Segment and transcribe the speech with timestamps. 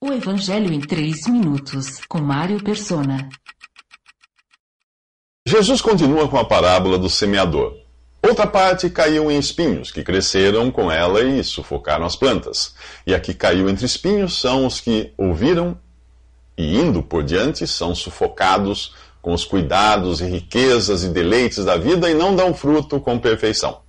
[0.00, 3.28] O Evangelho em 3 minutos, com Mário Persona.
[5.44, 7.76] Jesus continua com a parábola do semeador.
[8.22, 12.76] Outra parte caiu em espinhos, que cresceram com ela e sufocaram as plantas.
[13.04, 15.76] E a que caiu entre espinhos são os que ouviram
[16.56, 22.08] e, indo por diante, são sufocados com os cuidados e riquezas e deleites da vida
[22.08, 23.80] e não dão fruto com perfeição.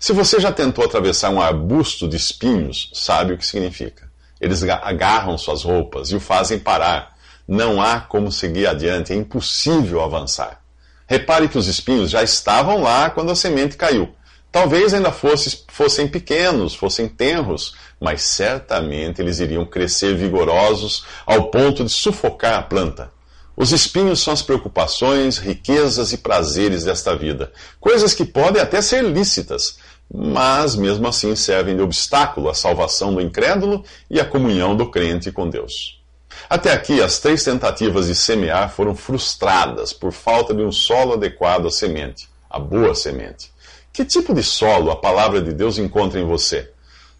[0.00, 4.11] Se você já tentou atravessar um arbusto de espinhos, sabe o que significa.
[4.42, 7.14] Eles agarram suas roupas e o fazem parar.
[7.46, 10.60] Não há como seguir adiante, é impossível avançar.
[11.06, 14.12] Repare que os espinhos já estavam lá quando a semente caiu.
[14.50, 21.84] Talvez ainda fosse, fossem pequenos, fossem tenros, mas certamente eles iriam crescer vigorosos ao ponto
[21.84, 23.12] de sufocar a planta.
[23.56, 29.04] Os espinhos são as preocupações, riquezas e prazeres desta vida, coisas que podem até ser
[29.04, 29.76] lícitas,
[30.14, 35.32] mas mesmo assim servem de obstáculo à salvação do incrédulo e à comunhão do crente
[35.32, 36.02] com Deus.
[36.50, 41.66] Até aqui, as três tentativas de semear foram frustradas por falta de um solo adequado
[41.66, 43.50] à semente, a boa semente.
[43.90, 46.70] Que tipo de solo a palavra de Deus encontra em você?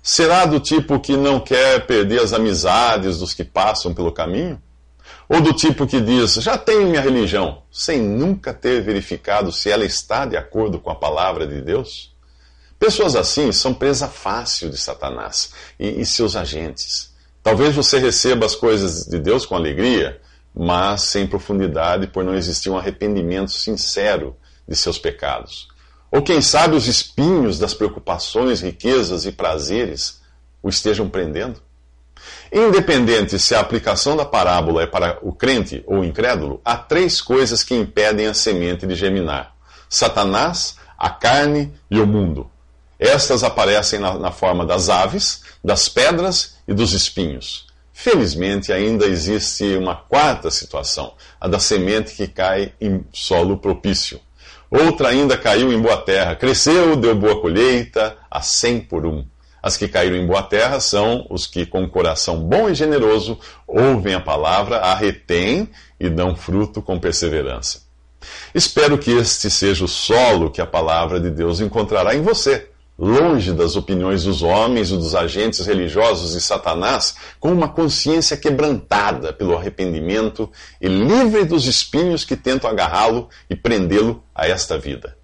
[0.03, 4.61] Será do tipo que não quer perder as amizades dos que passam pelo caminho?
[5.29, 9.85] Ou do tipo que diz, já tenho minha religião, sem nunca ter verificado se ela
[9.85, 12.12] está de acordo com a palavra de Deus?
[12.83, 17.15] Pessoas assim são presa fácil de Satanás e, e seus agentes.
[17.41, 20.21] Talvez você receba as coisas de Deus com alegria,
[20.53, 25.69] mas sem profundidade por não existir um arrependimento sincero de seus pecados.
[26.11, 30.21] Ou quem sabe os espinhos das preocupações, riquezas e prazeres
[30.61, 31.63] o estejam prendendo?
[32.53, 37.21] Independente se a aplicação da parábola é para o crente ou o incrédulo, há três
[37.21, 39.55] coisas que impedem a semente de germinar:
[39.89, 42.51] Satanás, a carne e o mundo.
[43.03, 47.67] Estas aparecem na, na forma das aves, das pedras e dos espinhos.
[47.93, 54.21] Felizmente, ainda existe uma quarta situação, a da semente que cai em solo propício.
[54.71, 59.27] Outra ainda caiu em boa terra, cresceu, deu boa colheita, a cem por um.
[59.61, 63.37] As que caíram em boa terra são os que, com coração bom e generoso,
[63.67, 65.69] ouvem a palavra, a retêm
[65.99, 67.83] e dão fruto com perseverança.
[68.55, 73.53] Espero que este seja o solo que a palavra de Deus encontrará em você longe
[73.53, 79.57] das opiniões dos homens e dos agentes religiosos de Satanás, com uma consciência quebrantada pelo
[79.57, 85.17] arrependimento e livre dos espinhos que tentam agarrá-lo e prendê-lo a esta vida.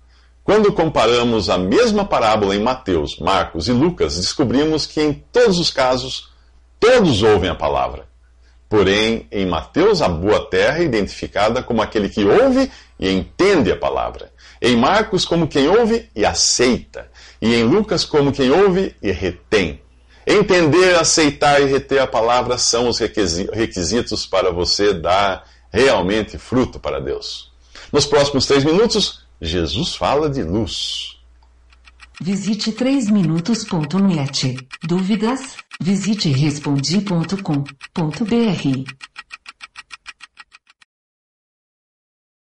[0.42, 5.70] Quando comparamos a mesma parábola em Mateus, Marcos e Lucas, descobrimos que em todos os
[5.70, 6.30] casos,
[6.80, 8.08] todos ouvem a palavra.
[8.66, 13.76] Porém, em Mateus, a boa terra é identificada como aquele que ouve e entende a
[13.76, 14.30] palavra.
[14.60, 19.80] Em Marcos, como quem ouve e aceita e em Lucas, como quem ouve e retém.
[20.26, 27.00] Entender, aceitar e reter a palavra são os requisitos para você dar realmente fruto para
[27.00, 27.50] Deus.
[27.92, 31.16] Nos próximos três minutos, Jesus fala de luz.
[32.20, 34.58] Visite 3minutos.net.
[34.82, 35.56] Dúvidas?
[35.80, 38.84] Visite respondi.com.br.